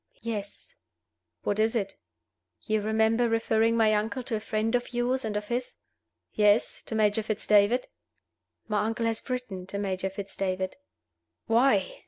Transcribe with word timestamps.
"Yes." 0.23 0.77
"What 1.43 1.59
is 1.59 1.75
it?" 1.75 1.95
"You 2.63 2.81
remember 2.81 3.29
referring 3.29 3.77
my 3.77 3.93
uncle 3.93 4.23
to 4.23 4.35
a 4.35 4.39
friend 4.39 4.73
of 4.73 4.95
yours 4.95 5.23
and 5.23 5.37
of 5.37 5.49
his?" 5.49 5.75
"Yes. 6.33 6.81
To 6.85 6.95
Major 6.95 7.21
Fitz 7.21 7.45
David." 7.45 7.87
"My 8.67 8.83
uncle 8.83 9.05
has 9.05 9.29
written 9.29 9.67
to 9.67 9.77
Major 9.77 10.09
Fitz 10.09 10.35
David." 10.35 10.75
"Why?" 11.45 11.99